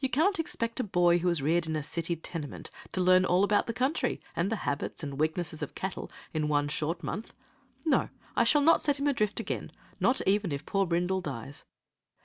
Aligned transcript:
You 0.00 0.08
cannot 0.08 0.40
expect 0.40 0.80
a 0.80 0.82
boy 0.82 1.18
who 1.18 1.28
was 1.28 1.42
reared 1.42 1.68
in 1.68 1.76
a 1.76 1.82
city 1.84 2.16
tenement 2.16 2.72
to 2.90 3.00
learn 3.00 3.24
all 3.24 3.44
about 3.44 3.68
the 3.68 3.72
country, 3.72 4.20
and 4.34 4.50
the 4.50 4.56
habits 4.66 5.04
and 5.04 5.20
weaknesses 5.20 5.62
of 5.62 5.76
cattle, 5.76 6.10
in 6.34 6.48
one 6.48 6.66
short 6.66 7.04
month. 7.04 7.32
No, 7.86 8.08
I 8.34 8.42
shall 8.42 8.62
not 8.62 8.80
send 8.80 8.98
him 8.98 9.06
adrift 9.06 9.38
again 9.38 9.70
not 10.00 10.20
even 10.26 10.50
if 10.50 10.66
poor 10.66 10.86
Brindle 10.86 11.20
dies." 11.20 11.64